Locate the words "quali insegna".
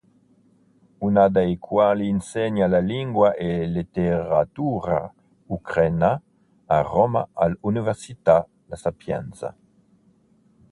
1.59-2.65